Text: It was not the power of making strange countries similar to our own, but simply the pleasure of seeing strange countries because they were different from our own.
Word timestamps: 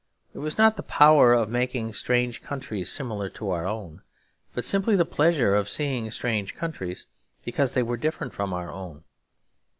It 0.33 0.39
was 0.39 0.57
not 0.57 0.77
the 0.77 0.81
power 0.81 1.31
of 1.31 1.47
making 1.51 1.93
strange 1.93 2.41
countries 2.41 2.91
similar 2.91 3.29
to 3.37 3.51
our 3.51 3.67
own, 3.67 4.01
but 4.51 4.63
simply 4.63 4.95
the 4.95 5.05
pleasure 5.05 5.53
of 5.53 5.69
seeing 5.69 6.09
strange 6.09 6.55
countries 6.55 7.05
because 7.45 7.73
they 7.73 7.83
were 7.83 7.97
different 7.97 8.33
from 8.33 8.51
our 8.51 8.71
own. 8.71 9.03